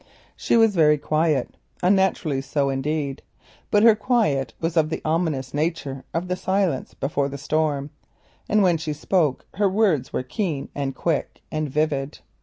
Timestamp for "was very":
0.57-0.97